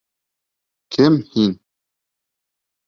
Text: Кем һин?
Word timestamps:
Кем 0.97 1.21
һин? 1.35 1.57